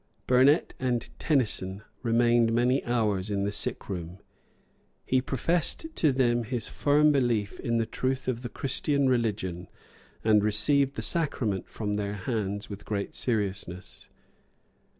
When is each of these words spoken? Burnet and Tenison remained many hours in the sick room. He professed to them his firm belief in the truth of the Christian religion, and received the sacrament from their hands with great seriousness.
Burnet 0.25 0.73
and 0.79 1.11
Tenison 1.19 1.83
remained 2.01 2.51
many 2.51 2.83
hours 2.85 3.29
in 3.29 3.43
the 3.43 3.51
sick 3.51 3.87
room. 3.87 4.17
He 5.05 5.21
professed 5.21 5.85
to 5.93 6.11
them 6.11 6.43
his 6.43 6.67
firm 6.69 7.11
belief 7.11 7.59
in 7.59 7.77
the 7.77 7.85
truth 7.85 8.27
of 8.27 8.41
the 8.41 8.49
Christian 8.49 9.07
religion, 9.07 9.67
and 10.23 10.43
received 10.43 10.95
the 10.95 11.03
sacrament 11.03 11.67
from 11.69 11.97
their 11.97 12.13
hands 12.13 12.67
with 12.67 12.83
great 12.83 13.13
seriousness. 13.13 14.09